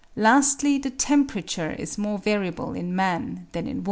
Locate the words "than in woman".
3.51-3.79